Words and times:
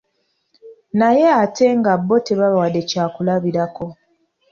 Naye 0.99 1.25
ate 1.43 1.65
nga 1.77 1.93
bo 2.07 2.15
tebabawadde 2.27 2.81
kyakulabirako. 2.89 3.85